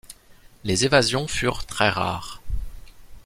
Les 0.63 0.83
évasions 0.83 1.27
furent 1.27 1.67
très 1.67 1.87
rares. 1.91 2.41